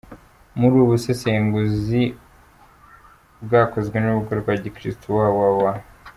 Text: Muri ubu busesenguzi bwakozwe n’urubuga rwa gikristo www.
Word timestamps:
Muri 0.57 0.73
ubu 0.75 0.91
busesenguzi 0.93 2.01
bwakozwe 3.45 3.95
n’urubuga 3.99 4.33
rwa 4.41 4.53
gikristo 4.63 5.03
www. 5.15 5.65